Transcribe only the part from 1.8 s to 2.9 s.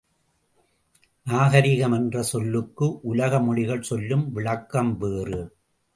என்ற சொல்லுக்கு